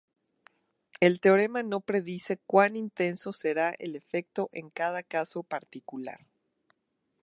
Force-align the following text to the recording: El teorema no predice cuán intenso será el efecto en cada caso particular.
El 0.99 1.19
teorema 1.19 1.61
no 1.61 1.79
predice 1.81 2.37
cuán 2.47 2.75
intenso 2.75 3.33
será 3.33 3.75
el 3.77 3.95
efecto 3.95 4.49
en 4.51 4.71
cada 4.71 5.03
caso 5.03 5.43
particular. 5.43 6.25